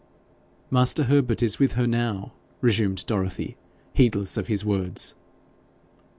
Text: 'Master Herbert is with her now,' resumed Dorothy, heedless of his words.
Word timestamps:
'Master 0.71 1.03
Herbert 1.03 1.43
is 1.43 1.59
with 1.59 1.73
her 1.73 1.85
now,' 1.85 2.33
resumed 2.59 3.05
Dorothy, 3.05 3.55
heedless 3.93 4.35
of 4.35 4.47
his 4.47 4.65
words. 4.65 5.13